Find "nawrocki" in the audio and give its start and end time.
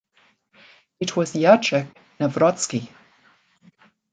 2.19-2.89